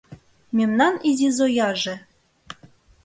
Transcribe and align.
Мемнан 0.57 0.95
изи 1.09 1.29
Зояже 1.37 1.95